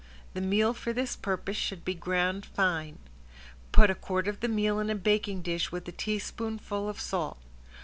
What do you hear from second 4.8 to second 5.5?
a baking